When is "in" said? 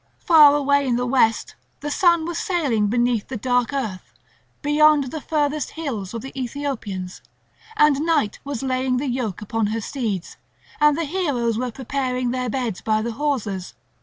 0.87-0.95